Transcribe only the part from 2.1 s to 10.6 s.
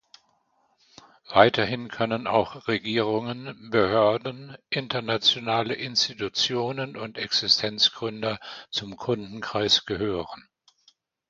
auch Regierungen, Behörden, internationale Institutionen und Existenzgründer zum Kundenkreis gehören.